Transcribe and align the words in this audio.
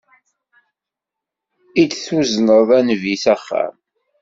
I 1.81 1.83
d-tuzneḍ 1.89 2.69
a 2.77 2.79
Nnbi 2.85 3.15
s 3.23 3.25
axxam. 3.33 3.75